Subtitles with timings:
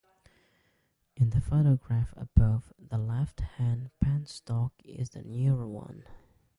[1.15, 6.05] In the photograph above, the left-hand penstock is the newer one.